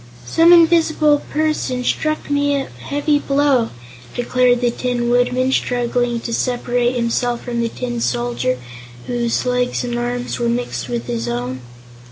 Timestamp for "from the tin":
7.43-7.99